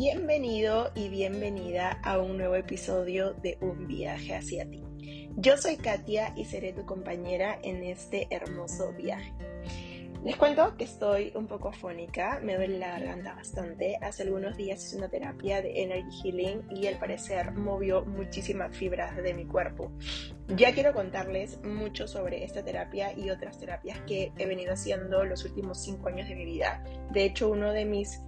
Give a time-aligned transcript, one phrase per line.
[0.00, 4.84] Bienvenido y bienvenida a un nuevo episodio de Un viaje hacia ti.
[5.36, 9.32] Yo soy Katia y seré tu compañera en este hermoso viaje.
[10.24, 13.98] Les cuento que estoy un poco afónica, me duele la garganta bastante.
[14.00, 19.16] Hace algunos días hice una terapia de Energy Healing y al parecer movió muchísimas fibras
[19.16, 19.90] de mi cuerpo.
[20.46, 25.44] Ya quiero contarles mucho sobre esta terapia y otras terapias que he venido haciendo los
[25.44, 26.84] últimos cinco años de mi vida.
[27.10, 28.20] De hecho, uno de mis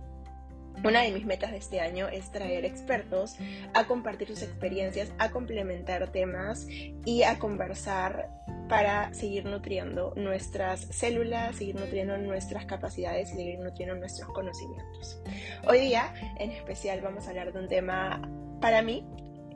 [0.85, 3.37] una de mis metas de este año es traer expertos
[3.75, 6.67] a compartir sus experiencias, a complementar temas
[7.05, 8.31] y a conversar
[8.69, 15.21] para seguir nutriendo nuestras células, seguir nutriendo nuestras capacidades y seguir nutriendo nuestros conocimientos.
[15.67, 18.23] Hoy día, en especial, vamos a hablar de un tema,
[18.61, 19.05] para mí,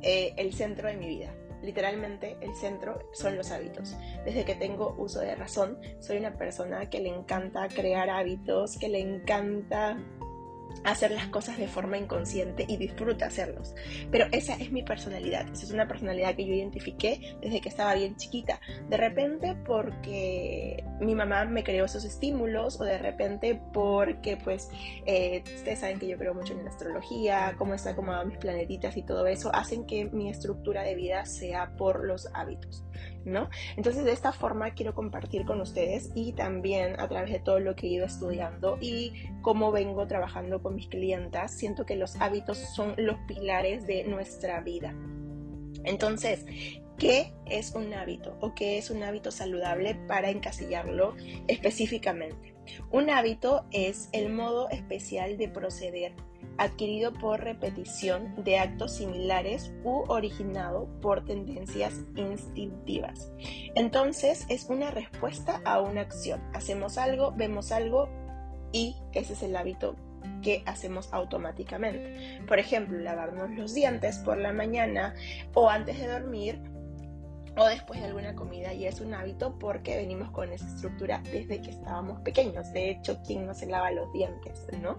[0.03, 1.33] eh, el centro de mi vida.
[1.63, 3.97] Literalmente el centro son los hábitos.
[4.27, 8.91] Desde que tengo uso de razón, soy una persona que le encanta crear hábitos, que
[8.91, 9.97] le encanta
[10.83, 13.75] hacer las cosas de forma inconsciente y disfruta hacerlos.
[14.11, 17.95] Pero esa es mi personalidad, esa es una personalidad que yo identifiqué desde que estaba
[17.95, 18.61] bien chiquita.
[18.89, 24.71] De repente porque mi mamá me creó esos estímulos o de repente porque pues
[25.07, 28.97] eh, ustedes saben que yo creo mucho en la astrología, cómo está acomodado mis planetitas
[28.97, 32.85] y todo eso, hacen que mi estructura de vida sea por los hábitos.
[33.25, 33.49] ¿No?
[33.77, 37.75] Entonces de esta forma quiero compartir con ustedes y también a través de todo lo
[37.75, 42.59] que he ido estudiando y cómo vengo trabajando con mis clientas, siento que los hábitos
[42.59, 44.95] son los pilares de nuestra vida.
[45.85, 46.47] Entonces,
[46.99, 51.15] ¿qué es un hábito o qué es un hábito saludable para encasillarlo
[51.49, 52.55] específicamente?
[52.91, 56.15] Un hábito es el modo especial de proceder
[56.59, 63.31] adquirido por repetición de actos similares u originado por tendencias instintivas.
[63.75, 66.43] Entonces es una respuesta a una acción.
[66.55, 68.09] Hacemos algo, vemos algo
[68.73, 69.97] y ese es el hábito
[70.43, 72.41] que hacemos automáticamente.
[72.47, 75.15] Por ejemplo, lavarnos los dientes por la mañana
[75.55, 76.61] o antes de dormir
[77.57, 81.61] o después de alguna comida y es un hábito porque venimos con esa estructura desde
[81.61, 82.73] que estábamos pequeños.
[82.73, 84.67] De hecho, ¿quién no se lava los dientes?
[84.81, 84.97] ¿no?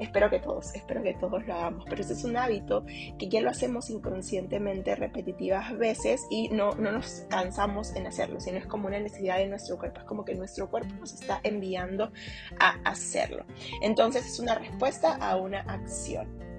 [0.00, 2.84] Espero que todos, espero que todos lo hagamos, pero ese es un hábito
[3.18, 8.58] que ya lo hacemos inconscientemente repetitivas veces y no, no nos cansamos en hacerlo, sino
[8.58, 12.12] es como una necesidad de nuestro cuerpo, es como que nuestro cuerpo nos está enviando
[12.58, 13.44] a hacerlo.
[13.80, 16.51] Entonces es una respuesta a una acción.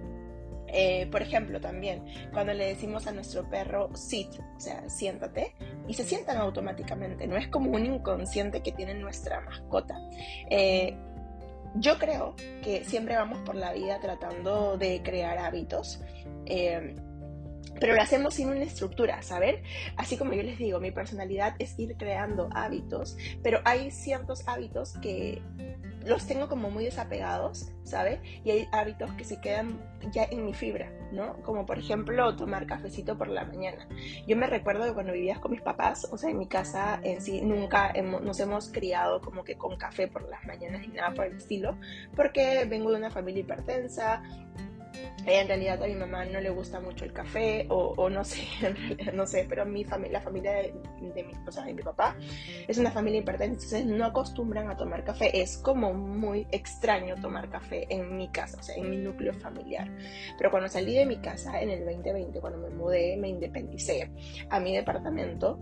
[0.74, 2.04] Eh, por ejemplo, también
[2.34, 5.54] cuando le decimos a nuestro perro sit, o sea, siéntate,
[5.88, 9.96] y se sientan automáticamente, no es como un inconsciente que tiene nuestra mascota.
[10.50, 10.98] Eh,
[11.76, 16.02] yo creo que siempre vamos por la vida tratando de crear hábitos.
[16.46, 16.96] Eh,
[17.80, 19.58] pero lo hacemos sin una estructura, ¿saben?
[19.98, 24.94] Así como yo les digo, mi personalidad es ir creando hábitos, pero hay ciertos hábitos
[25.02, 25.42] que
[26.06, 28.20] los tengo como muy desapegados, ¿sabes?
[28.44, 29.80] Y hay hábitos que se quedan
[30.12, 31.42] ya en mi fibra, ¿no?
[31.44, 33.88] Como por ejemplo tomar cafecito por la mañana.
[34.28, 37.22] Yo me recuerdo que cuando vivías con mis papás, o sea, en mi casa en
[37.22, 41.26] sí nunca nos hemos criado como que con café por las mañanas ni nada por
[41.26, 41.78] el estilo,
[42.16, 44.24] porque vengo de una familia hipertensa,
[45.26, 48.44] en realidad a mi mamá no le gusta mucho el café o, no sé,
[49.14, 52.16] no sé, pero mi la familia de, mi, o de mi papá
[52.68, 55.42] es una familia hipertensa, entonces no acostumbran a tomar café.
[55.42, 59.90] Es como muy extraño tomar café en mi casa, o sea, en mi núcleo familiar.
[60.38, 64.12] Pero cuando salí de mi casa en el 2020, cuando me mudé, me independicé
[64.50, 65.60] a mi departamento,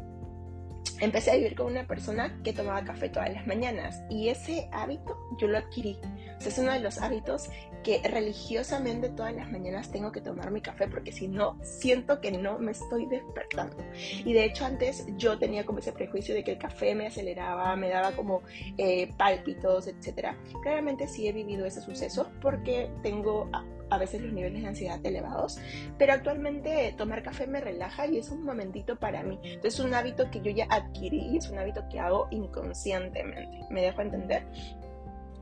[0.99, 5.17] empecé a vivir con una persona que tomaba café todas las mañanas y ese hábito
[5.39, 5.99] yo lo adquirí.
[6.37, 7.49] O sea, es uno de los hábitos
[7.83, 12.31] que religiosamente todas las mañanas tengo que tomar mi café porque si no, siento que
[12.31, 13.77] no me estoy despertando.
[14.25, 17.75] Y de hecho antes yo tenía como ese prejuicio de que el café me aceleraba,
[17.75, 18.41] me daba como
[18.77, 20.35] eh, pálpitos, etc.
[20.61, 23.49] Claramente sí he vivido ese suceso porque tengo
[23.91, 25.59] a veces los niveles de ansiedad elevados,
[25.97, 29.37] pero actualmente tomar café me relaja y es un momentito para mí.
[29.43, 33.65] Entonces es un hábito que yo ya adquirí, es un hábito que hago inconscientemente.
[33.69, 34.45] ¿Me dejo entender?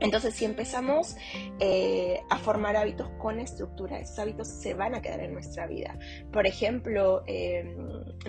[0.00, 1.16] Entonces, si empezamos
[1.60, 5.98] eh, a formar hábitos con estructura, esos hábitos se van a quedar en nuestra vida.
[6.32, 7.76] Por ejemplo, em,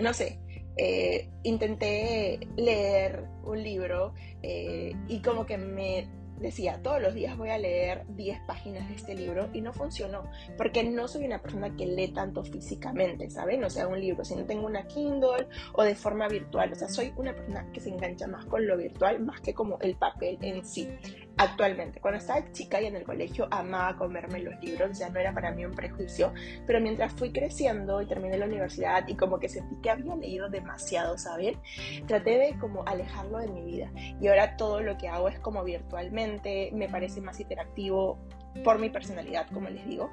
[0.00, 0.38] no sé,
[0.76, 6.08] eh, intenté leer un libro eh, y como que me
[6.42, 10.24] decía, todos los días voy a leer 10 páginas de este libro y no funcionó,
[10.58, 13.64] porque no soy una persona que lee tanto físicamente, ¿saben?
[13.64, 16.88] O sea, un libro, si no tengo una Kindle o de forma virtual, o sea,
[16.88, 20.36] soy una persona que se engancha más con lo virtual más que como el papel
[20.42, 20.88] en sí
[21.36, 22.00] actualmente.
[22.00, 25.52] Cuando estaba chica y en el colegio amaba comerme los libros, ya no era para
[25.52, 26.32] mí un prejuicio,
[26.66, 30.48] pero mientras fui creciendo y terminé la universidad y como que sentí que había leído
[30.48, 31.58] demasiado, ¿saben?
[32.06, 33.90] Traté de como alejarlo de mi vida
[34.20, 38.18] y ahora todo lo que hago es como virtualmente, me parece más interactivo
[38.64, 40.10] por mi personalidad, como les digo.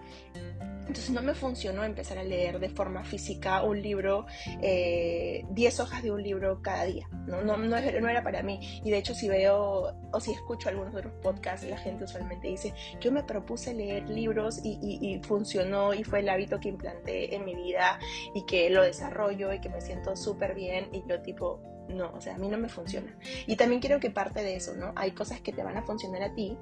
[0.89, 4.25] Entonces no me funcionó empezar a leer de forma física un libro,
[4.59, 7.07] 10 eh, hojas de un libro cada día.
[7.27, 7.43] ¿no?
[7.43, 8.81] No, no, era para mí.
[8.83, 12.73] Y de hecho si veo o si escucho algunos otros podcasts, la gente usualmente dice,
[12.99, 17.45] yo me propuse leer libros y, y funcionó y fue el hábito que implanté en
[17.45, 17.99] mi vida
[18.33, 20.89] y que lo desarrollo y que me siento súper bien.
[20.91, 23.15] Y yo tipo, no, o sea, a mí no me funciona.
[23.45, 24.93] Y también quiero que parte de eso, ¿no?
[24.95, 26.57] Hay cosas que te van a funcionar a ti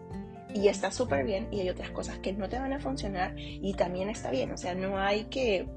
[0.57, 3.73] y está súper bien y hay otras cosas que no te van a funcionar y
[3.73, 5.67] también está bien, o sea, no hay que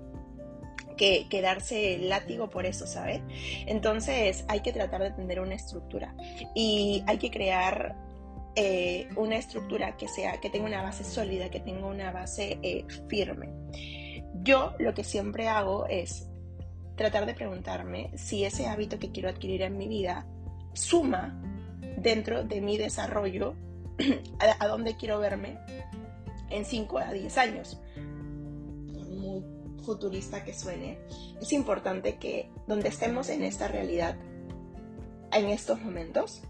[0.96, 3.22] que quedarse látigo por eso, ¿sabes?
[3.66, 6.14] Entonces hay que tratar de tener una estructura
[6.54, 7.96] y hay que crear
[8.54, 12.84] eh, una estructura que sea, que tenga una base sólida, que tenga una base eh,
[13.08, 13.48] firme.
[14.42, 16.28] Yo lo que siempre hago es
[16.96, 20.26] tratar de preguntarme si ese hábito que quiero adquirir en mi vida
[20.74, 21.40] suma
[21.96, 23.54] dentro de mi desarrollo
[24.58, 25.58] a, dónde quiero verme
[26.50, 27.80] en 5 a 10 años.
[27.96, 29.44] Muy
[29.84, 30.98] futurista que suene,
[31.40, 34.16] es importante que donde estemos en esta realidad,
[35.32, 36.42] en estos momentos,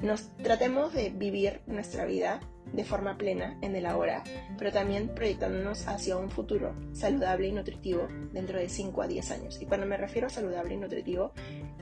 [0.00, 2.40] nos tratemos de vivir nuestra vida
[2.72, 4.22] de forma plena en el ahora,
[4.58, 9.60] pero también proyectándonos hacia un futuro saludable y nutritivo dentro de 5 a 10 años.
[9.60, 11.32] Y cuando me refiero a saludable y nutritivo,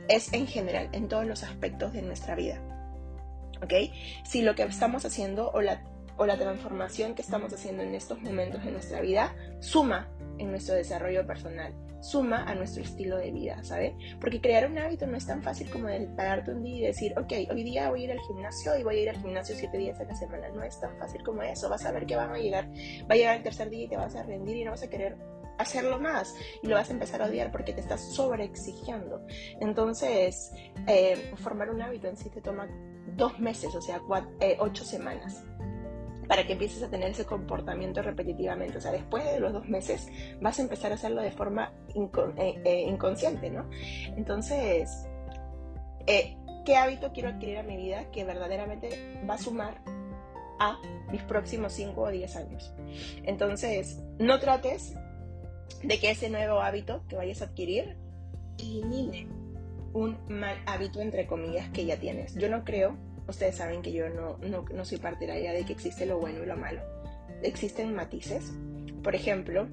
[0.08, 2.75] es en general, en todos los aspectos de nuestra vida.
[3.62, 3.92] ¿Ok?
[4.24, 5.82] Si lo que estamos haciendo o la,
[6.16, 10.08] o la transformación que estamos haciendo en estos momentos de nuestra vida suma
[10.38, 13.94] en nuestro desarrollo personal, suma a nuestro estilo de vida, ¿sabes?
[14.20, 17.12] Porque crear un hábito no es tan fácil como el pararte un día y decir,
[17.18, 19.78] ok, hoy día voy a ir al gimnasio y voy a ir al gimnasio siete
[19.78, 20.48] días a la semana.
[20.50, 21.68] No es tan fácil como eso.
[21.68, 23.96] Vas a ver que van a llegar, va a llegar el tercer día y te
[23.96, 25.16] vas a rendir y no vas a querer
[25.58, 29.24] hacerlo más y lo vas a empezar a odiar porque te estás sobreexigiendo.
[29.60, 30.52] Entonces,
[30.86, 32.68] eh, formar un hábito en sí te toma
[33.16, 34.00] dos meses, o sea,
[34.40, 35.42] eh, ocho semanas,
[36.28, 38.78] para que empieces a tener ese comportamiento repetitivamente.
[38.78, 40.08] O sea, después de los dos meses
[40.40, 43.68] vas a empezar a hacerlo de forma eh, eh, inconsciente, ¿no?
[44.16, 45.06] Entonces,
[46.06, 49.82] ¿qué hábito quiero adquirir a mi vida que verdaderamente va a sumar
[50.58, 50.78] a
[51.10, 52.74] mis próximos cinco o diez años?
[53.22, 54.96] Entonces, no trates
[55.82, 57.96] de que ese nuevo hábito que vayas a adquirir
[58.58, 59.28] elimine
[59.92, 62.34] un mal hábito, entre comillas, que ya tienes.
[62.34, 62.96] Yo no creo,
[63.28, 66.46] ustedes saben que yo no, no, no soy partidaria de que existe lo bueno y
[66.46, 66.80] lo malo.
[67.42, 68.52] Existen matices.
[69.02, 69.68] Por ejemplo,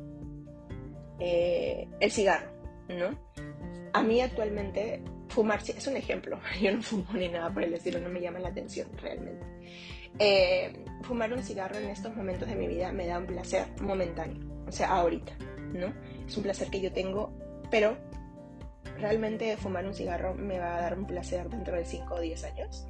[1.20, 2.52] eh, el cigarro,
[2.90, 3.18] ¿no?
[3.94, 6.40] A mí actualmente fumar es un ejemplo.
[6.62, 9.46] Yo no fumo ni nada por el estilo, no me llama la atención realmente.
[10.20, 14.48] Eh, fumar un cigarro en estos momentos de mi vida me da un placer momentáneo,
[14.68, 15.34] o sea, ahorita,
[15.74, 15.92] ¿no?
[16.28, 17.34] Es un placer que yo tengo,
[17.72, 17.98] pero
[19.00, 22.44] ¿realmente fumar un cigarro me va a dar un placer dentro de 5 o 10
[22.44, 22.88] años?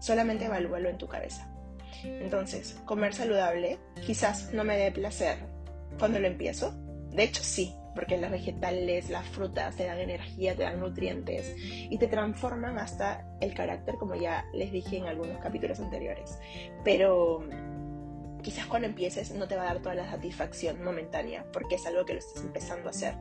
[0.00, 1.50] Solamente evalúalo en tu cabeza.
[2.02, 5.38] Entonces, comer saludable quizás no me dé placer
[5.98, 6.74] cuando lo empiezo.
[7.10, 11.96] De hecho, sí, porque los vegetales, las frutas te dan energía, te dan nutrientes y
[11.96, 16.38] te transforman hasta el carácter, como ya les dije en algunos capítulos anteriores.
[16.82, 17.48] Pero
[18.42, 22.04] quizás cuando empieces no te va a dar toda la satisfacción momentánea, porque es algo
[22.04, 23.14] que lo estás empezando a hacer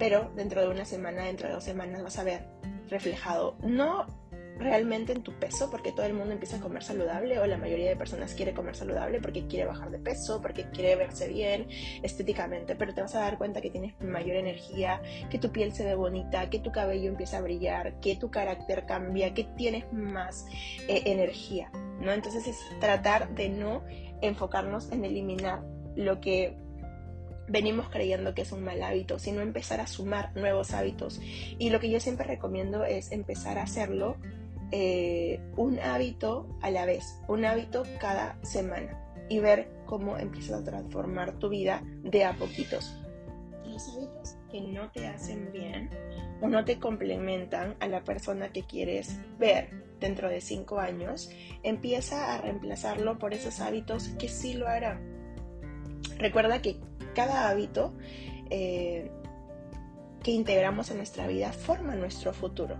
[0.00, 2.48] pero dentro de una semana, dentro de dos semanas vas a ver
[2.88, 4.06] reflejado, no
[4.60, 7.88] realmente en tu peso, porque todo el mundo empieza a comer saludable o la mayoría
[7.88, 11.66] de personas quiere comer saludable porque quiere bajar de peso, porque quiere verse bien
[12.02, 15.84] estéticamente, pero te vas a dar cuenta que tienes mayor energía, que tu piel se
[15.84, 20.46] ve bonita, que tu cabello empieza a brillar, que tu carácter cambia, que tienes más
[20.88, 22.12] eh, energía, ¿no?
[22.12, 23.82] Entonces es tratar de no
[24.20, 25.62] enfocarnos en eliminar
[25.96, 26.54] lo que
[27.48, 31.20] venimos creyendo que es un mal hábito, sino empezar a sumar nuevos hábitos.
[31.58, 34.16] Y lo que yo siempre recomiendo es empezar a hacerlo
[34.72, 38.98] eh, un hábito a la vez, un hábito cada semana
[39.28, 42.96] y ver cómo empiezas a transformar tu vida de a poquitos.
[43.64, 45.90] Los hábitos que no te hacen bien
[46.40, 51.30] o no te complementan a la persona que quieres ver dentro de cinco años,
[51.62, 55.00] empieza a reemplazarlo por esos hábitos que sí lo harán.
[56.18, 56.80] Recuerda que
[57.14, 57.94] cada hábito
[58.50, 59.10] eh,
[60.22, 62.76] que integramos en nuestra vida forma nuestro futuro.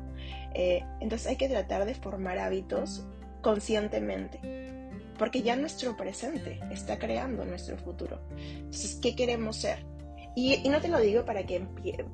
[0.54, 3.04] Eh, entonces hay que tratar de formar hábitos
[3.42, 4.40] conscientemente,
[5.18, 8.20] porque ya nuestro presente está creando nuestro futuro.
[8.36, 9.84] Entonces, ¿qué queremos ser?
[10.34, 11.66] Y, no te lo digo para que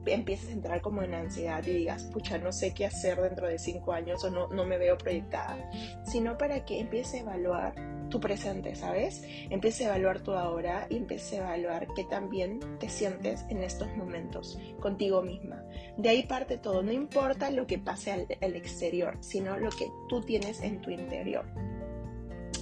[0.07, 3.59] empieces a entrar como en ansiedad y digas, pucha, no sé qué hacer dentro de
[3.59, 5.71] cinco años o no, no me veo proyectada,
[6.05, 7.75] sino para que empieces a evaluar
[8.09, 9.23] tu presente, ¿sabes?
[9.51, 13.95] Empieces a evaluar tu ahora y empieces a evaluar qué también te sientes en estos
[13.97, 15.63] momentos contigo misma.
[15.97, 19.89] De ahí parte todo, no importa lo que pase al, al exterior, sino lo que
[20.09, 21.47] tú tienes en tu interior.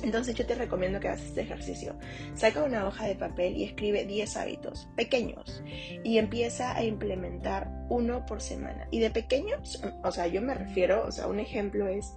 [0.04, 1.96] Entonces yo te recomiendo que hagas este ejercicio.
[2.34, 5.64] Saca una hoja de papel y escribe 10 hábitos pequeños
[6.04, 8.86] y empieza a implementar uno por semana.
[8.90, 12.14] Y de pequeños, o sea, yo me refiero, o sea, un ejemplo es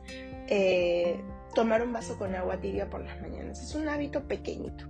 [0.49, 1.17] eh,
[1.55, 3.63] tomar un vaso con agua tibia por las mañanas.
[3.63, 4.85] Es un hábito pequeñito.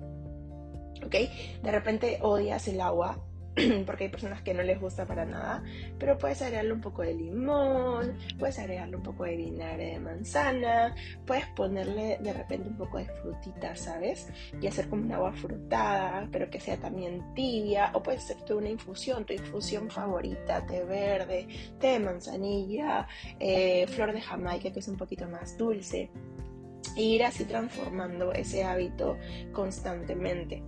[1.05, 1.15] ¿Ok?
[1.61, 3.23] De repente odias el agua
[3.85, 5.63] porque hay personas que no les gusta para nada,
[5.97, 10.95] pero puedes agregarle un poco de limón, puedes agregarle un poco de vinagre de manzana,
[11.25, 14.27] puedes ponerle de repente un poco de frutita, ¿sabes?
[14.61, 18.69] Y hacer como un agua frutada, pero que sea también tibia, o puedes hacer una
[18.69, 21.47] infusión, tu infusión favorita, té verde,
[21.79, 23.07] té de manzanilla,
[23.39, 26.09] eh, flor de jamaica, que es un poquito más dulce
[26.95, 29.17] e ir así transformando ese hábito
[29.51, 30.63] constantemente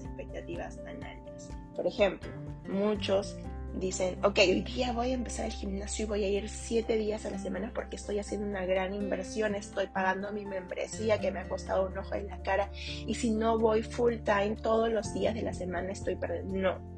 [0.00, 1.50] expectativas tan altas.
[1.74, 2.30] Por ejemplo,
[2.68, 3.36] muchos
[3.78, 7.26] dicen, ok, hoy día voy a empezar el gimnasio y voy a ir siete días
[7.26, 11.40] a la semana porque estoy haciendo una gran inversión, estoy pagando mi membresía que me
[11.40, 15.12] ha costado un ojo en la cara y si no voy full time todos los
[15.12, 16.54] días de la semana estoy perdiendo.
[16.54, 16.94] No.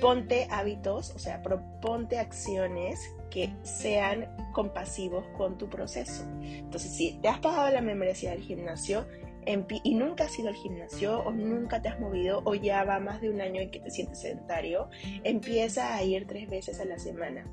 [0.00, 6.24] Ponte hábitos, o sea, proponte acciones que sean compasivos con tu proceso.
[6.40, 9.06] Entonces, si te has pagado la membresía del gimnasio,
[9.46, 13.20] y nunca has ido al gimnasio o nunca te has movido o ya va más
[13.20, 14.88] de un año en que te sientes sedentario,
[15.22, 17.46] empieza a ir tres veces a la semana.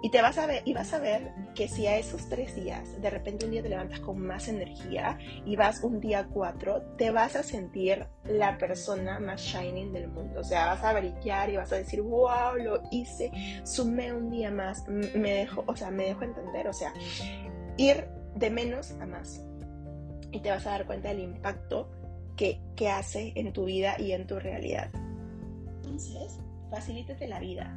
[0.00, 3.00] Y te vas a ver, y vas a ver que si a esos tres días,
[3.00, 7.10] de repente un día te levantas con más energía y vas un día cuatro, te
[7.10, 10.40] vas a sentir la persona más shining del mundo.
[10.40, 13.30] O sea, vas a brillar y vas a decir, wow, lo hice,
[13.64, 16.92] sumé un día más, me dejo, o sea, me dejo entender, o sea,
[17.76, 18.06] ir
[18.36, 19.47] de menos a más
[20.32, 21.88] y te vas a dar cuenta del impacto
[22.36, 24.90] que, hace en tu vida y en tu realidad.
[25.82, 26.38] Entonces,
[26.70, 27.76] facilítate la vida.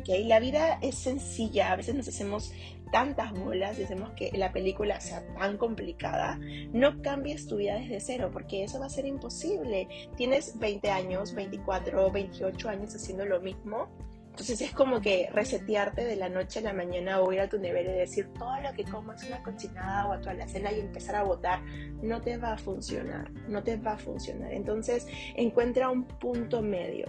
[0.00, 0.24] ¿okay?
[0.24, 2.52] La vida es sencilla, a veces nos hacemos
[2.90, 6.38] tantas bolas y hacemos que la película sea tan complicada.
[6.72, 9.88] No cambies tu vida desde cero porque eso va a ser imposible.
[10.16, 13.88] Tienes 20 años, 24, 28 años haciendo lo mismo
[14.32, 17.58] entonces es como que resetearte de la noche a la mañana o ir a tu
[17.58, 20.80] nivel y decir todo lo que como es una cochinada o a tu alacena y
[20.80, 21.62] empezar a votar,
[22.02, 24.50] no te va a funcionar, no te va a funcionar.
[24.54, 27.04] Entonces encuentra un punto medio.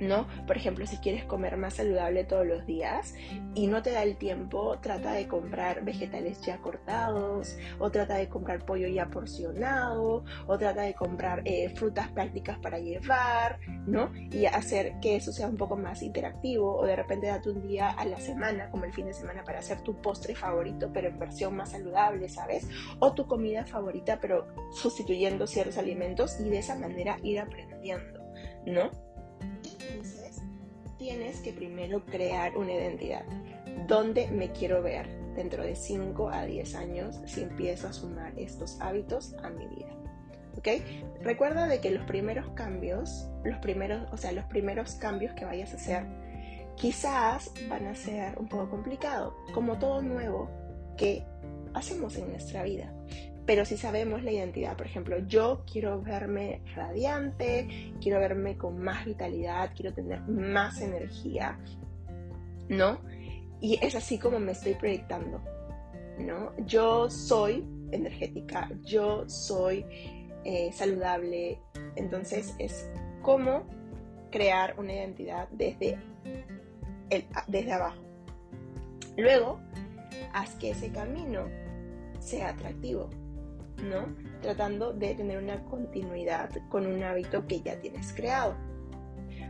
[0.00, 0.26] ¿No?
[0.46, 3.14] Por ejemplo, si quieres comer más saludable todos los días
[3.54, 8.28] y no te da el tiempo, trata de comprar vegetales ya cortados, o trata de
[8.28, 14.12] comprar pollo ya porcionado, o trata de comprar eh, frutas prácticas para llevar, ¿no?
[14.14, 17.90] Y hacer que eso sea un poco más interactivo, o de repente date un día
[17.90, 21.18] a la semana, como el fin de semana, para hacer tu postre favorito, pero en
[21.18, 22.68] versión más saludable, ¿sabes?
[23.00, 28.20] O tu comida favorita, pero sustituyendo ciertos alimentos y de esa manera ir aprendiendo,
[28.66, 29.07] ¿no?
[30.98, 33.24] Tienes que primero crear una identidad.
[33.86, 38.80] ¿Dónde me quiero ver dentro de 5 a 10 años si empiezo a sumar estos
[38.80, 39.88] hábitos a mi vida?
[40.56, 40.68] ¿Ok?
[41.22, 45.72] Recuerda de que los primeros cambios, los primeros, o sea, los primeros cambios que vayas
[45.72, 46.04] a hacer,
[46.76, 50.50] quizás van a ser un poco complicados, como todo nuevo
[50.96, 51.24] que
[51.74, 52.92] hacemos en nuestra vida
[53.48, 59.06] pero si sabemos la identidad, por ejemplo, yo quiero verme radiante, quiero verme con más
[59.06, 61.58] vitalidad, quiero tener más energía,
[62.68, 63.00] ¿no?
[63.58, 65.42] Y es así como me estoy proyectando,
[66.18, 66.52] ¿no?
[66.66, 69.86] Yo soy energética, yo soy
[70.44, 71.58] eh, saludable,
[71.96, 72.90] entonces es
[73.22, 73.66] como
[74.30, 75.98] crear una identidad desde,
[77.08, 78.02] el, desde abajo.
[79.16, 79.58] Luego,
[80.34, 81.46] haz que ese camino
[82.20, 83.08] sea atractivo.
[83.82, 84.14] ¿No?
[84.40, 88.56] Tratando de tener una continuidad con un hábito que ya tienes creado.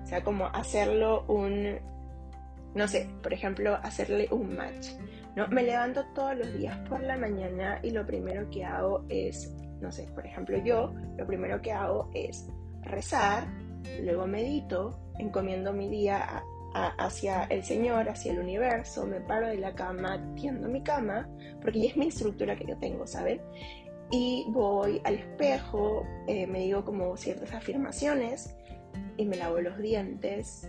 [0.03, 1.79] O sea, como hacerlo un,
[2.75, 4.89] no sé, por ejemplo, hacerle un match.
[5.37, 5.49] ¿no?
[5.49, 9.93] Me levanto todos los días por la mañana y lo primero que hago es, no
[9.93, 12.49] sé, por ejemplo, yo lo primero que hago es
[12.83, 13.47] rezar,
[14.03, 16.43] luego medito, encomiendo mi día
[16.75, 21.29] hacia el Señor, hacia el universo, me paro de la cama, tiendo mi cama,
[21.61, 23.41] porque ya es mi estructura que yo tengo, ¿saben?
[24.11, 28.55] Y voy al espejo, eh, me digo como ciertas afirmaciones
[29.17, 30.69] y me lavo los dientes.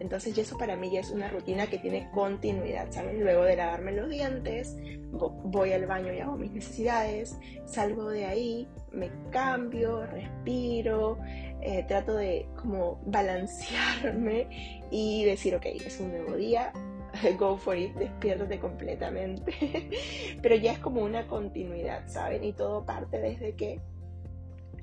[0.00, 3.20] Entonces eso para mí ya es una rutina que tiene continuidad, ¿saben?
[3.20, 4.76] Luego de lavarme los dientes,
[5.10, 11.18] voy al baño y hago mis necesidades, salgo de ahí, me cambio, respiro,
[11.60, 16.72] eh, trato de como balancearme y decir, ok, es un nuevo día,
[17.38, 19.90] go for it, despiértate completamente.
[20.42, 22.44] Pero ya es como una continuidad, ¿saben?
[22.44, 23.80] Y todo parte desde que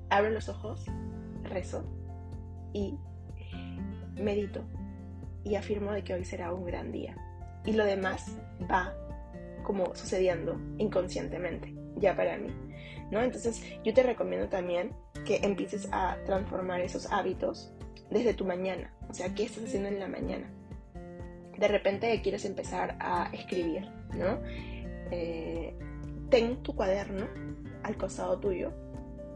[0.09, 0.85] abro los ojos,
[1.43, 1.83] rezo
[2.73, 2.97] y
[4.15, 4.63] medito
[5.43, 7.15] y afirmo de que hoy será un gran día.
[7.65, 8.37] Y lo demás
[8.69, 8.93] va
[9.63, 12.49] como sucediendo inconscientemente, ya para mí.
[13.11, 13.21] ¿no?
[13.21, 14.91] Entonces yo te recomiendo también
[15.25, 17.73] que empieces a transformar esos hábitos
[18.09, 18.93] desde tu mañana.
[19.09, 20.49] O sea, ¿qué estás haciendo en la mañana?
[21.57, 24.39] De repente quieres empezar a escribir, ¿no?
[25.11, 25.73] Eh,
[26.29, 27.27] ten tu cuaderno
[27.83, 28.71] al costado tuyo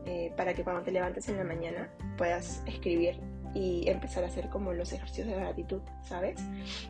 [0.05, 3.19] eh, para que cuando te levantes en la mañana puedas escribir
[3.53, 6.39] y empezar a hacer como los ejercicios de gratitud, ¿sabes?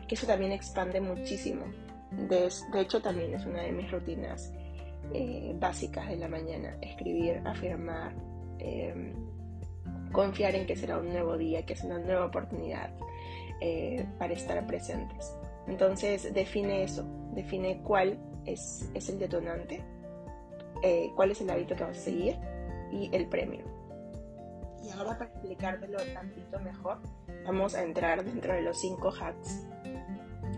[0.06, 1.64] Que eso también expande muchísimo.
[2.10, 2.48] De,
[2.80, 4.52] hecho, también es una de mis rutinas
[5.14, 8.14] eh, básicas de la mañana, escribir, afirmar,
[8.58, 9.14] em,
[10.12, 12.90] confiar en que será un nuevo día, que es una nueva oportunidad
[13.60, 15.34] eh, para estar presentes.
[15.66, 19.84] Entonces define eso, define cuál es, es el detonante,
[20.82, 22.36] eh, cuál es el hábito que vas a seguir
[22.90, 23.64] y el premio.
[24.82, 26.98] Y ahora para explicártelo tantito mejor,
[27.44, 29.66] vamos a entrar dentro de los cinco hacks,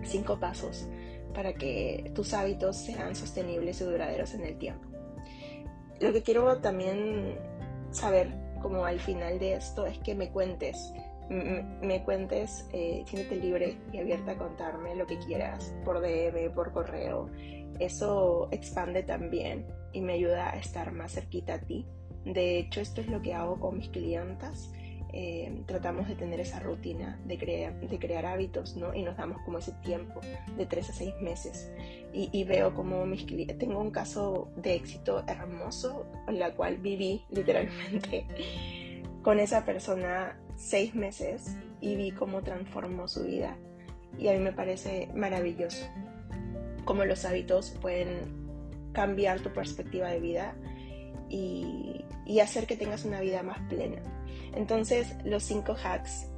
[0.04, 0.88] cinco pasos
[1.34, 4.86] para que tus hábitos sean sostenibles y duraderos en el tiempo.
[6.00, 7.38] Lo que quiero también
[7.90, 8.28] saber
[8.60, 10.92] como al final de esto es que me cuentes,
[11.82, 16.72] me cuentes, eh, siéntete libre y abierta a contarme lo que quieras por DM, por
[16.72, 17.30] correo.
[17.78, 21.86] Eso expande también y me ayuda a estar más cerquita a ti.
[22.24, 24.70] De hecho, esto es lo que hago con mis clientas
[25.14, 28.94] eh, tratamos de tener esa rutina de, crear, de crear hábitos, ¿no?
[28.94, 30.20] Y nos damos como ese tiempo
[30.56, 31.70] de tres a seis meses.
[32.14, 37.24] Y, veo como mis clientes, tengo un caso de éxito hermoso, en la cual viví
[37.30, 38.26] literalmente
[39.22, 43.56] con esa persona seis meses y vi cómo transformó su vida.
[44.18, 45.86] Y a mí me parece maravilloso
[46.84, 50.54] cómo los hábitos pueden cambiar tu perspectiva de vida
[51.28, 54.02] y, y hacer que tengas una vida más plena.
[54.54, 56.28] Entonces, los cinco hacks,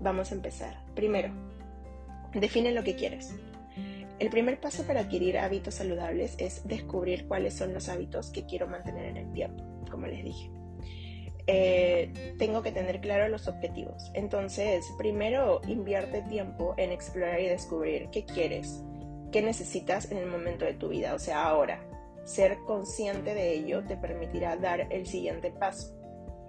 [0.00, 0.84] vamos a empezar.
[0.94, 1.32] Primero,
[2.34, 3.34] define lo que quieres.
[4.18, 8.68] El primer paso para adquirir hábitos saludables es descubrir cuáles son los hábitos que quiero
[8.68, 10.50] mantener en el tiempo, como les dije.
[11.46, 14.10] Eh, tengo que tener claro los objetivos.
[14.14, 18.82] Entonces, primero invierte tiempo en explorar y descubrir qué quieres,
[19.32, 21.80] qué necesitas en el momento de tu vida, o sea, ahora.
[22.24, 25.92] Ser consciente de ello te permitirá dar el siguiente paso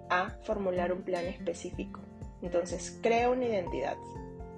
[0.08, 2.00] a formular un plan específico.
[2.42, 3.96] Entonces, crea una identidad,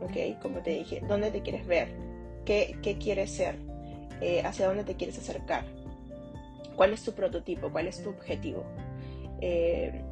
[0.03, 0.41] ¿ok?
[0.43, 1.89] Como te dije, ¿dónde te quieres ver?
[2.45, 3.57] ¿Qué, quieres ser?
[4.21, 5.65] Eh, ¿Hacia dónde te quieres acercar?
[6.77, 7.71] ¿Cuál es tu prototipo?
[7.71, 8.65] ¿Cuál es tu objetivo?
[9.41, 10.03] Eh,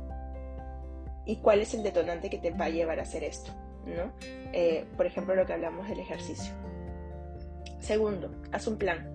[1.27, 3.53] ¿Y cuál es el detonante que te va a llevar a hacer esto?
[3.87, 4.13] ¿no?
[4.53, 6.53] Eh, por ejemplo, lo que hablamos del ejercicio.
[7.81, 9.11] Segundo, haz un plan.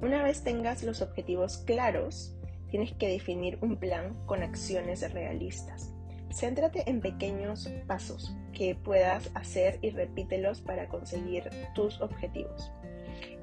[0.00, 2.34] Una vez tengas los objetivos claros,
[2.70, 5.92] tienes que definir un plan con acciones realistas.
[6.30, 12.70] Céntrate en pequeños pasos que puedas hacer y repítelos para conseguir tus objetivos.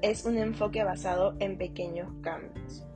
[0.02, 2.86] Es un enfoque basado en pequeños cambios.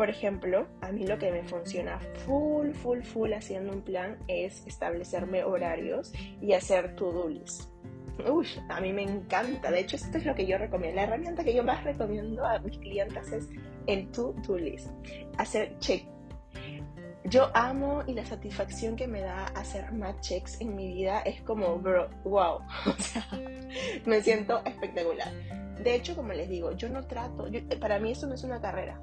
[0.00, 4.66] Por ejemplo, a mí lo que me funciona full, full, full haciendo un plan es
[4.66, 7.64] establecerme horarios y hacer to-do list.
[8.26, 9.70] Uy, a mí me encanta.
[9.70, 10.96] De hecho, esto es lo que yo recomiendo.
[10.96, 13.48] La herramienta que yo más recomiendo a mis clientes es
[13.86, 14.88] el to-do list.
[15.36, 16.06] Hacer check.
[17.24, 21.42] Yo amo y la satisfacción que me da hacer más checks en mi vida es
[21.42, 22.60] como, bro, wow.
[22.86, 23.28] O sea,
[24.06, 25.30] me siento espectacular.
[25.84, 28.98] De hecho, como les digo, yo no trato, para mí eso no es una carrera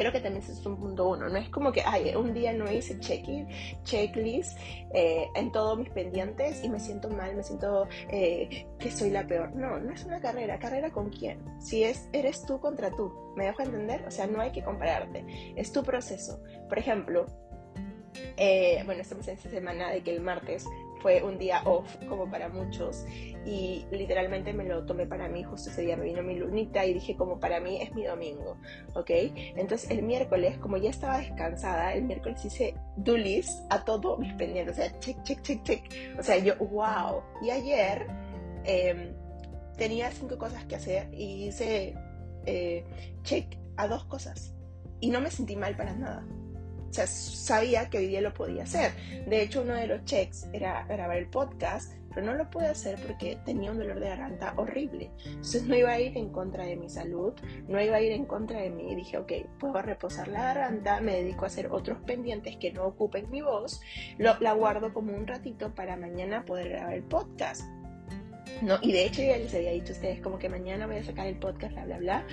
[0.00, 1.28] creo que también es un punto uno.
[1.28, 3.46] No es como que, ay, un día no hice check-in,
[3.84, 4.58] checklist
[4.94, 9.26] eh, en todos mis pendientes y me siento mal, me siento eh, que soy la
[9.26, 9.54] peor.
[9.54, 10.58] No, no es una carrera.
[10.58, 11.38] ¿Carrera con quién?
[11.60, 13.12] Si es, eres tú contra tú.
[13.36, 14.02] ¿Me dejo entender?
[14.06, 15.22] O sea, no hay que compararte.
[15.54, 16.40] Es tu proceso.
[16.66, 17.26] Por ejemplo,
[18.38, 20.64] eh, bueno, estamos en esta semana de que el martes
[21.00, 23.04] fue un día off como para muchos
[23.46, 26.94] y literalmente me lo tomé para mí, justo ese día me vino mi lunita y
[26.94, 28.56] dije como para mí es mi domingo,
[28.94, 29.10] ¿ok?
[29.56, 34.32] Entonces el miércoles, como ya estaba descansada, el miércoles hice do list a todos mis
[34.34, 35.82] pendientes, o sea, check, check, check, check,
[36.18, 38.06] o sea, yo, wow, y ayer
[38.64, 39.14] em,
[39.76, 41.94] tenía cinco cosas que hacer y hice
[42.46, 42.84] eh,
[43.22, 44.54] check a dos cosas
[45.00, 46.24] y no me sentí mal para nada.
[46.90, 48.92] O sea, sabía que hoy día lo podía hacer.
[49.26, 52.98] De hecho, uno de los checks era grabar el podcast, pero no lo pude hacer
[53.06, 55.10] porque tenía un dolor de garganta horrible.
[55.24, 57.32] Entonces no iba a ir en contra de mi salud,
[57.68, 58.94] no iba a ir en contra de mí.
[58.94, 63.30] Dije, ok, puedo reposar la garganta, me dedico a hacer otros pendientes que no ocupen
[63.30, 63.80] mi voz,
[64.18, 67.62] lo, la guardo como un ratito para mañana poder grabar el podcast.
[68.62, 68.78] ¿No?
[68.82, 71.26] Y de hecho ya les había dicho a ustedes como que mañana voy a sacar
[71.26, 72.26] el podcast, bla, bla, bla,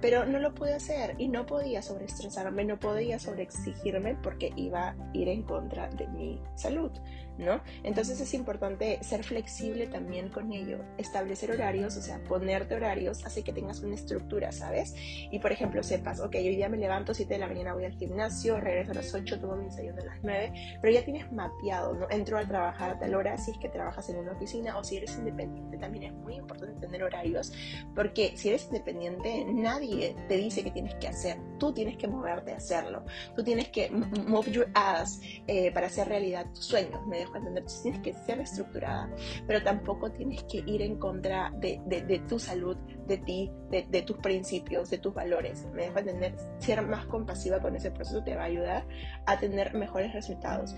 [0.00, 4.96] pero no lo pude hacer y no podía sobreestresarme, no podía sobreexigirme porque iba a
[5.12, 6.90] ir en contra de mi salud,
[7.38, 7.62] ¿no?
[7.82, 13.42] Entonces es importante ser flexible también con ello, establecer horarios, o sea, ponerte horarios, hace
[13.42, 14.94] que tengas una estructura, ¿sabes?
[15.30, 17.92] Y por ejemplo sepas, ok, hoy día me levanto 7 de la mañana, voy al
[17.92, 21.94] gimnasio, regreso a las 8, tomo mi desayuno a las 9, pero ya tienes mapeado,
[21.94, 22.06] ¿no?
[22.10, 24.96] Entro a trabajar a tal hora si es que trabajas en una oficina o si
[24.96, 27.52] eres independiente, también es muy importante tener horarios,
[27.94, 32.52] porque si eres independiente, nadie te dice que tienes que hacer, tú tienes que moverte
[32.52, 37.36] a hacerlo, tú tienes que move your ass eh, para hacer realidad tus sueños, dejo
[37.36, 39.10] entender, tienes que ser estructurada,
[39.46, 44.02] pero tampoco tienes que ir en contra de, de, tu salud, de ti, de, de,
[44.02, 45.66] tus principios, de tus valores.
[45.72, 48.86] Me dejo entender, ser más compasiva con ese proceso te va a ayudar
[49.26, 50.74] a tener mejores resultados.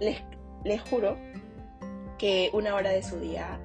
[0.00, 0.22] Les,
[0.64, 1.16] les juro
[2.18, 3.60] que una hora de su día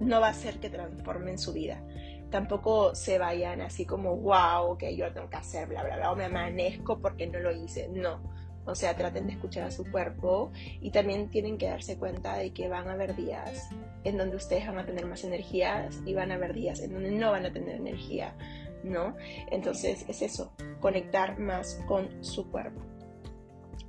[0.00, 1.82] no va a hacer que transformen su vida
[2.30, 6.16] tampoco se vayan así como, wow, que yo tengo que hacer, bla, bla, bla, o
[6.16, 7.88] me amanezco porque no lo hice.
[7.88, 8.20] No,
[8.66, 12.52] o sea, traten de escuchar a su cuerpo y también tienen que darse cuenta de
[12.52, 13.70] que van a haber días
[14.04, 17.12] en donde ustedes van a tener más energías y van a haber días en donde
[17.12, 18.36] no van a tener energía,
[18.82, 19.16] ¿no?
[19.50, 22.82] Entonces es eso, conectar más con su cuerpo.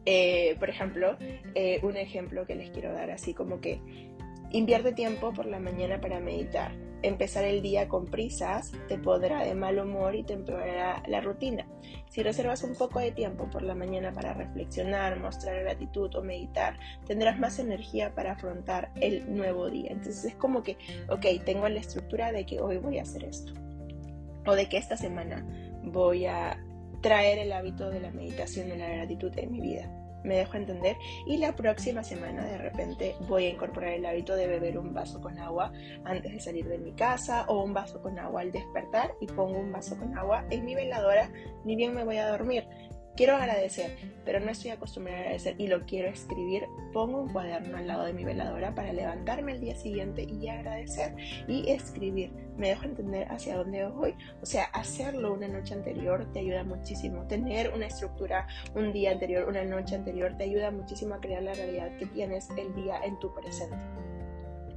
[0.05, 1.17] Eh, por ejemplo,
[1.53, 3.81] eh, un ejemplo que les quiero dar así como que
[4.51, 9.55] invierte tiempo por la mañana para meditar empezar el día con prisas te pondrá de
[9.55, 11.67] mal humor y te empeorará la rutina.
[12.09, 16.77] Si reservas un poco de tiempo por la mañana para reflexionar, mostrar gratitud o meditar,
[17.05, 19.91] tendrás más energía para afrontar el nuevo día.
[19.91, 20.77] Entonces es como que,
[21.09, 23.53] ok, tengo la estructura de que hoy voy a hacer esto.
[24.45, 25.45] O de que esta semana
[25.83, 26.63] voy a
[27.01, 30.97] traer el hábito de la meditación y la gratitud en mi vida me dejo entender.
[31.25, 35.21] Y la próxima semana de repente voy a incorporar el hábito de beber un vaso
[35.21, 35.71] con agua
[36.03, 39.59] antes de salir de mi casa o un vaso con agua al despertar y pongo
[39.59, 41.29] un vaso con agua en mi veladora
[41.63, 42.67] ni bien me voy a dormir
[43.17, 47.75] quiero agradecer, pero no estoy acostumbrada a agradecer y lo quiero escribir, pongo un cuaderno
[47.75, 51.15] al lado de mi veladora para levantarme el día siguiente y agradecer
[51.47, 52.31] y escribir.
[52.55, 54.15] Me dejo entender hacia dónde voy.
[54.41, 57.27] O sea, hacerlo una noche anterior te ayuda muchísimo.
[57.27, 61.53] Tener una estructura un día anterior, una noche anterior, te ayuda muchísimo a crear la
[61.53, 63.75] realidad que tienes el día en tu presente.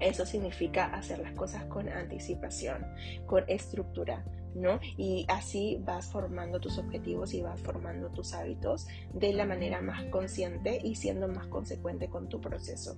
[0.01, 2.87] Eso significa hacer las cosas con anticipación,
[3.27, 4.25] con estructura.
[4.55, 4.81] ¿No?
[4.97, 10.05] Y así vas formando tus objetivos y vas formando tus hábitos de la manera más
[10.05, 12.95] consciente y siendo más consecuente con tu proceso.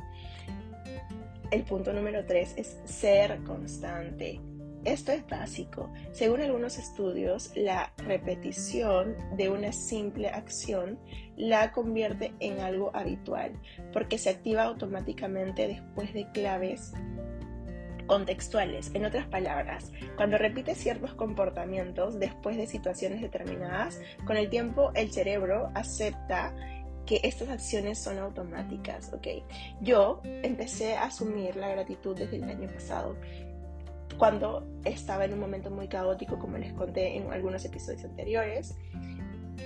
[1.50, 4.40] El punto número tres es ser constante.
[4.84, 5.92] Esto es básico.
[6.10, 10.98] Según algunos estudios, la repetición de una simple acción
[11.36, 13.52] la convierte en algo habitual
[13.92, 16.92] porque se activa automáticamente después de claves
[18.06, 18.90] contextuales.
[18.94, 25.12] En otras palabras, cuando repites ciertos comportamientos después de situaciones determinadas, con el tiempo el
[25.12, 26.54] cerebro acepta
[27.06, 29.26] que estas acciones son automáticas, ¿ok?
[29.80, 33.16] Yo empecé a asumir la gratitud desde el año pasado,
[34.18, 38.74] cuando estaba en un momento muy caótico, como les conté en algunos episodios anteriores.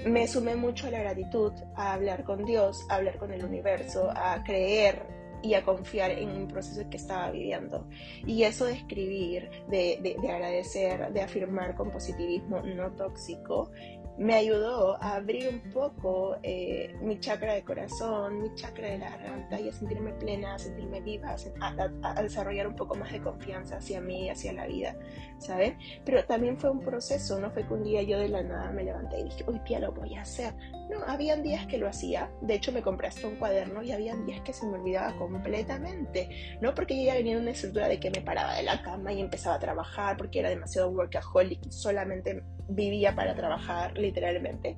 [0.07, 4.11] Me sumé mucho a la gratitud, a hablar con Dios, a hablar con el universo,
[4.14, 7.87] a creer y a confiar en un proceso que estaba viviendo.
[8.27, 13.70] Y eso de escribir, de, de, de agradecer, de afirmar con positivismo no tóxico,
[14.18, 19.11] me ayudó a abrir un poco eh, mi chakra de corazón, mi chakra de la
[19.11, 23.76] garganta y a sentirme plena, a sentirme viva, a, desarrollar un poco más de confianza
[23.76, 24.96] hacia mí, hacia la vida,
[25.38, 25.79] ¿saben?
[26.05, 28.85] Pero también fue un proceso, no fue que un día yo de la nada me
[28.85, 30.55] levanté y dije, hoy día lo voy a hacer.
[30.90, 34.24] No, habían días que lo hacía, de hecho me compré hasta un cuaderno y habían
[34.24, 36.74] días que se me olvidaba completamente, ¿no?
[36.74, 39.20] Porque yo ya venía en una estructura de que me paraba de la cama y
[39.20, 44.76] empezaba a trabajar porque era demasiado workaholic y solamente vivía para trabajar literalmente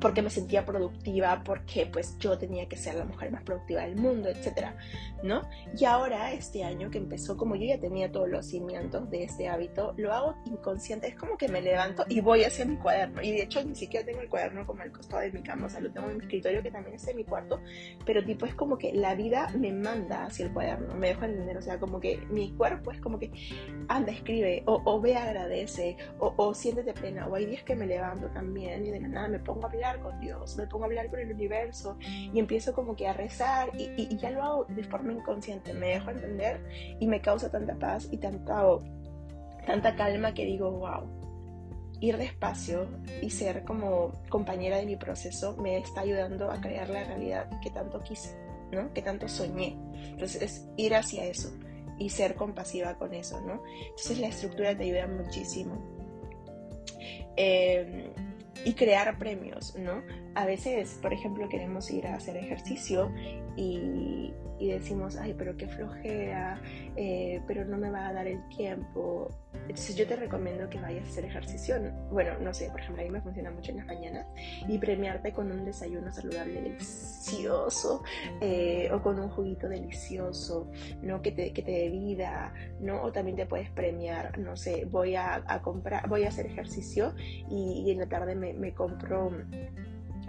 [0.00, 3.96] porque me sentía productiva, porque pues yo tenía que ser la mujer más productiva del
[3.96, 4.76] mundo, etcétera,
[5.22, 5.48] ¿no?
[5.76, 9.48] Y ahora, este año que empezó, como yo ya tenía todos los cimientos de este
[9.48, 13.32] hábito, lo hago inconsciente, es como que me levanto y voy hacia mi cuaderno, y
[13.32, 15.80] de hecho ni siquiera tengo el cuaderno como al costado de mi cama, o sea,
[15.80, 17.60] lo tengo en mi escritorio que también está en mi cuarto,
[18.04, 21.56] pero tipo es como que la vida me manda hacia el cuaderno, me dejo entender,
[21.56, 23.30] o sea, como que mi cuerpo es como que
[23.88, 28.28] anda, escribe, o, ve, agradece, o, o siéntete plena, o hay días que me levanto
[28.28, 31.08] también y de la nada me pongo a hablar con Dios, me pongo a hablar
[31.10, 35.12] con el universo y empiezo como que a rezar y, ya lo hago de forma
[35.12, 36.60] inconsciente, me dejo entender
[37.00, 38.62] y me causa tanta paz y tanta,
[39.66, 41.08] tanta calma que digo, wow,
[42.00, 42.88] ir despacio
[43.22, 47.70] y ser como compañera de mi proceso me está ayudando a crear la realidad que
[47.70, 48.36] tanto quise,
[48.70, 48.92] ¿no?
[48.92, 49.76] Que tanto soñé.
[49.94, 51.50] Entonces es ir hacia eso
[51.98, 53.62] y ser compasiva con eso, ¿no?
[53.90, 55.98] Entonces la estructura te ayuda muchísimo.
[57.36, 58.12] Em,
[58.64, 60.02] y crear premios, ¿no?
[60.34, 63.12] A veces, por ejemplo, queremos ir a hacer ejercicio
[63.56, 66.60] y, decimos, ay, pero qué flojera,
[66.96, 69.28] eh, pero no me va a dar el tiempo.
[69.62, 71.76] Entonces yo te recomiendo que vayas a hacer ejercicio.
[72.10, 74.26] Bueno, no sé, por ejemplo, a mí me funciona mucho en las mañanas
[74.66, 78.02] y premiarte con un desayuno saludable delicioso
[78.40, 80.70] eh, o con un juguito delicioso,
[81.02, 81.20] ¿no?
[81.22, 83.02] Que te, que te dé vida, ¿no?
[83.02, 87.14] O también te puedes premiar, no sé, voy a, comprar, voy a hacer ejercicio
[87.50, 89.30] y, en la tarde me, me compro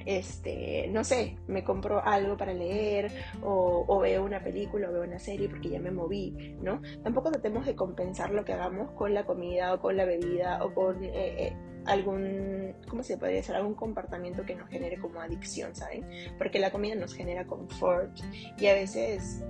[0.05, 3.11] este, no sé, me compro algo para leer
[3.43, 6.81] o, veo una película o veo una serie porque ya me moví, ¿no?
[7.03, 10.73] Tampoco tratemos de compensar lo que hagamos con la comida o con la bebida o
[10.73, 11.53] con eh, eh,
[11.85, 13.55] algún, ¿cómo se podría decir?
[13.55, 16.05] Algún comportamiento que nos genere como adicción, ¿saben?
[16.37, 18.17] Porque la comida nos genera confort
[18.57, 19.43] y a veces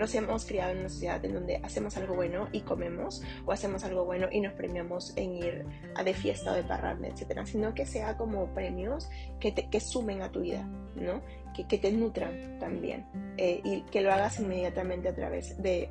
[0.00, 3.84] nos hemos criado en una sociedad en donde hacemos algo bueno y comemos, o hacemos
[3.84, 7.74] algo bueno y nos premiamos en ir a de fiesta o de parranda, etcétera, sino
[7.74, 11.20] que sea como premios que, te, que sumen a tu vida, ¿no?
[11.54, 13.04] Que, que te nutran también
[13.36, 15.90] eh, y que lo hagas inmediatamente a través de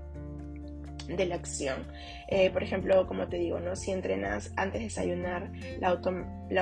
[1.07, 1.87] de la acción.
[2.27, 3.75] Eh, por ejemplo, como te digo, ¿no?
[3.75, 6.61] si entrenas antes de desayunar, la, autom la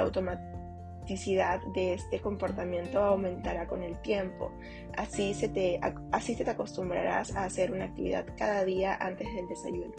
[1.73, 4.51] de este comportamiento aumentará con el tiempo.
[4.97, 5.79] Así, se te,
[6.11, 9.93] así te acostumbrarás a hacer una actividad cada día antes del desayuno.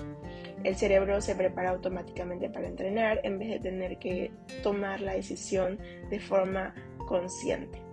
[0.64, 5.78] El cerebro se prepara automáticamente para entrenar en vez de tener que tomar la decisión
[6.10, 6.74] de forma
[7.06, 7.87] consciente.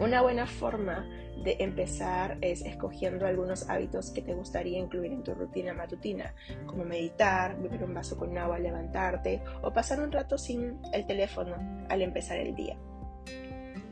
[0.00, 1.06] Una buena forma
[1.44, 6.34] de empezar es escogiendo algunos hábitos que te gustaría incluir en tu rutina matutina,
[6.64, 11.06] como meditar, beber un vaso con agua al levantarte o pasar un rato sin el
[11.06, 11.54] teléfono
[11.90, 12.78] al empezar el día.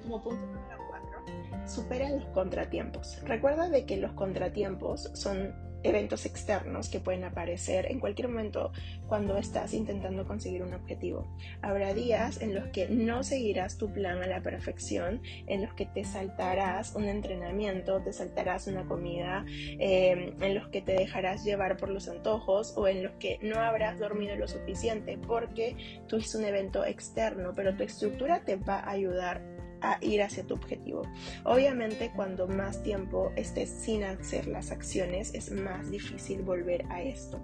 [0.02, 3.22] Como punto número 4, supera los contratiempos.
[3.24, 8.72] Recuerda de que los contratiempos son eventos externos que pueden aparecer en cualquier momento
[9.06, 11.26] cuando estás intentando conseguir un objetivo.
[11.62, 15.86] Habrá días en los que no seguirás tu plan a la perfección, en los que
[15.86, 21.76] te saltarás un entrenamiento, te saltarás una comida, em, en los que te dejarás llevar
[21.76, 26.44] por los antojos o en los que no habrás dormido lo suficiente porque tuviste un
[26.44, 31.02] evento externo, pero tu estructura te va a ayudar a ir hacia tu objetivo.
[31.44, 37.40] Obviamente cuando más tiempo estés sin hacer las acciones es más difícil volver a esto.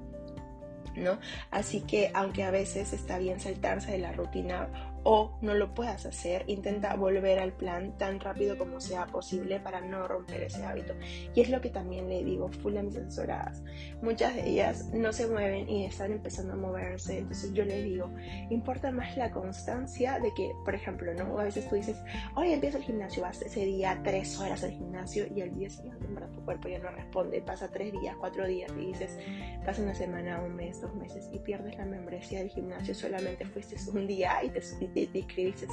[0.97, 1.19] ¿No?
[1.51, 6.07] Así que aunque a veces está bien saltarse de la rutina o no lo puedas
[6.07, 10.95] hacer, intenta volver al plan tan rápido como sea posible para no romper ese hábito.
[11.35, 13.63] Y es lo que también le digo full a mis asesoradas.
[14.03, 17.19] Muchas de ellas no se mueven y están empezando a moverse.
[17.19, 18.11] Entonces yo les digo,
[18.51, 21.39] importa más la constancia de que, por ejemplo, ¿no?
[21.39, 21.99] A veces tú dices,
[22.35, 26.05] hoy empiezo el gimnasio, vas ese día tres horas al gimnasio y al día siguiente
[26.33, 27.41] tu cuerpo ya no responde.
[27.43, 29.19] Pasa tres días, cuatro días y dices,
[29.65, 32.95] pasa una semana, un mes, dos meses y pierdes la membresía del gimnasio.
[32.95, 34.61] Solamente fuiste un día y te
[34.95, 35.67] te, inscribiste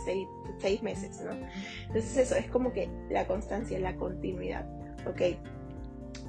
[0.59, 1.31] seis, meses, ¿no?
[1.87, 4.65] Entonces eso es como que la constancia, la continuidad,
[5.07, 5.37] ¿ok?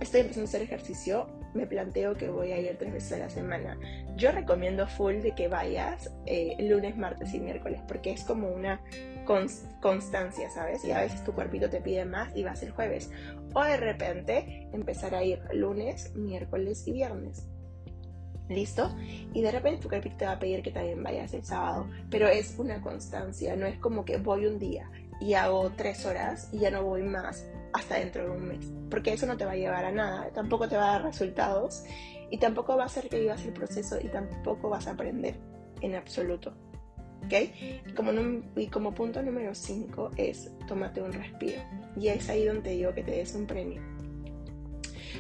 [0.01, 3.31] Estoy empezando a hacer ejercicio, me planteo que voy a ir tres veces a la
[3.31, 3.79] semana.
[4.17, 8.81] Yo recomiendo full de que vayas eh, lunes, martes y miércoles, porque es como una
[9.81, 10.85] constancia, ¿sabes?
[10.85, 13.11] Y a veces tu cuerpito te pide más y vas el jueves.
[13.55, 17.47] O de repente empezar a ir lunes, miércoles y viernes.
[18.53, 18.95] ¿Listo?
[19.33, 22.29] Y de repente tu cuerpito te va a pedir que también vayas el sábado, pero
[22.29, 26.59] es una constancia, no es como que voy un día y hago tres horas y
[26.59, 29.57] ya no voy más hasta dentro de un mes, porque eso no te va a
[29.57, 31.85] llevar a nada, tampoco te va a dar resultados
[32.31, 35.37] y tampoco va a hacer que vivas el proceso y tampoco vas a aprender
[35.81, 36.53] en absoluto.
[37.25, 37.33] ¿Ok?
[37.87, 38.11] Y como,
[38.57, 41.63] y como punto número 5 es tómate un respiro.
[41.97, 43.81] Y es ahí donde te digo que te des un premio.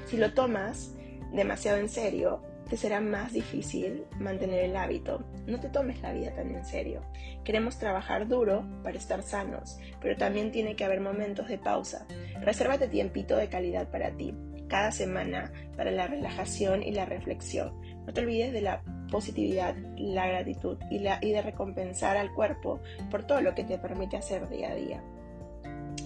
[0.07, 0.95] Si lo tomas
[1.33, 5.25] demasiado en serio, te será más difícil mantener el hábito.
[5.47, 7.03] No te tomes la vida tan en serio.
[7.45, 12.07] Queremos trabajar duro para estar sanos, pero también tiene que haber momentos de pausa.
[12.41, 14.35] Resérvate tiempito de calidad para ti,
[14.69, 17.79] cada semana, para la relajación y la reflexión.
[18.07, 23.25] No te olvides de la positividad, la gratitud y, y de recompensar al cuerpo por
[23.25, 25.03] todo lo que te permite hacer día a día.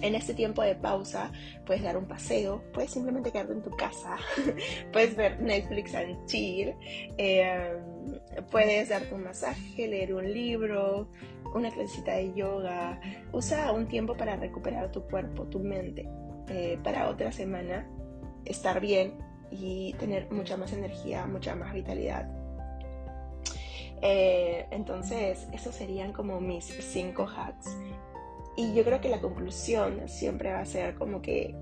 [0.01, 1.31] En este tiempo de pausa
[1.65, 4.17] puedes dar un paseo, puedes simplemente quedarte en tu casa,
[4.93, 6.73] puedes ver Netflix and chill,
[7.17, 8.19] em,
[8.51, 11.09] puedes darte un masaje, leer un libro,
[11.53, 12.99] una clasita de yoga.
[13.31, 16.07] Usa un tiempo para recuperar tu cuerpo, tu mente,
[16.49, 17.87] eh, para otra semana
[18.45, 19.13] estar bien
[19.51, 22.29] y tener mucha más energía, mucha más vitalidad.
[24.01, 27.75] Eh, entonces, esos serían como mis cinco hacks.
[28.57, 31.55] Y yo creo que la conclusión siempre va a ser como que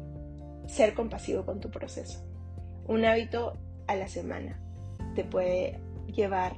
[0.67, 2.25] ser compasivo con tu proceso.
[2.87, 4.59] Un hábito a la semana
[5.13, 6.55] te puede llevar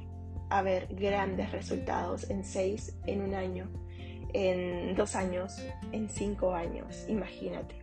[0.48, 3.68] a ver grandes resultados en seis, en un año,
[4.32, 5.60] en dos años,
[5.92, 7.82] en cinco años, imagínate.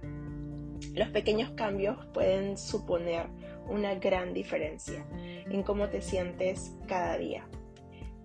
[0.93, 3.27] Los pequeños cambios pueden suponer
[3.67, 7.47] una gran diferencia en cómo te sientes cada día.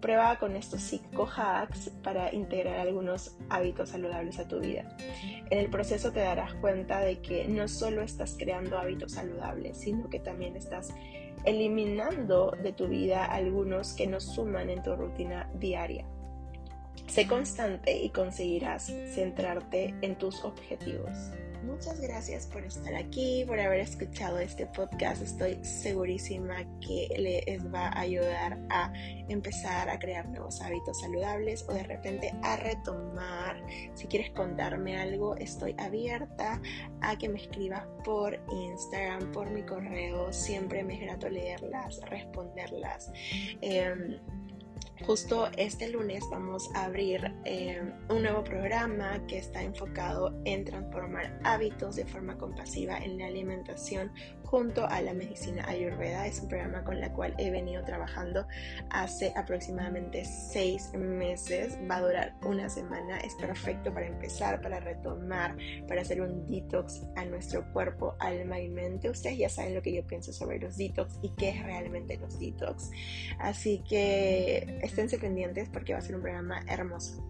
[0.00, 4.96] Prueba con estos cinco hacks para integrar algunos hábitos saludables a tu vida.
[5.50, 10.08] En el proceso te darás cuenta de que no solo estás creando hábitos saludables, sino
[10.08, 10.94] que también estás
[11.44, 16.06] eliminando de tu vida algunos que no suman en tu rutina diaria.
[17.06, 21.32] Sé constante y conseguirás centrarte en tus objetivos.
[21.64, 25.22] Muchas gracias por estar aquí, por haber escuchado este podcast.
[25.22, 28.90] Estoy segurísima que les va a ayudar a
[29.28, 33.62] empezar a crear nuevos hábitos saludables o de repente a retomar.
[33.94, 36.62] Si quieres contarme algo, estoy abierta
[37.02, 40.32] a que me escribas por Instagram, por mi correo.
[40.32, 43.12] Siempre me es grato leerlas, responderlas.
[43.60, 44.18] Em,
[45.06, 51.40] Justo este lunes vamos a abrir eh, un nuevo programa que está enfocado en transformar
[51.42, 54.12] hábitos de forma compasiva en la alimentación
[54.50, 56.26] junto a la medicina ayurveda.
[56.26, 58.46] Es un programa con el cual he venido trabajando
[58.90, 61.78] hace aproximadamente seis meses.
[61.88, 63.20] Va a durar una semana.
[63.20, 68.68] Es perfecto para empezar, para retomar, para hacer un detox a nuestro cuerpo, alma y
[68.68, 69.08] mente.
[69.08, 72.40] Ustedes ya saben lo que yo pienso sobre los detox y qué es realmente los
[72.40, 72.90] detox.
[73.38, 77.24] Así que esténse pendientes porque va a ser un programa hermoso.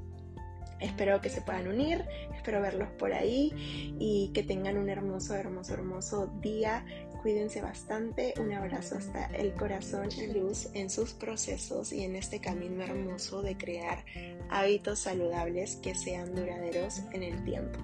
[0.81, 2.05] Espero que se puedan unir,
[2.35, 3.53] espero verlos por ahí
[3.99, 6.85] y que tengan un hermoso, hermoso, hermoso día
[7.23, 12.41] Cuídense bastante, un abrazo hasta el corazón y luz en sus procesos y en este
[12.41, 14.05] camino hermoso de crear
[14.49, 17.79] hábitos saludables que sean duraderos en el tiempo.